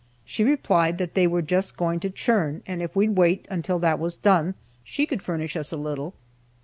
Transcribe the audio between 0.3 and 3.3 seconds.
replied that they were just going to churn, and if we'd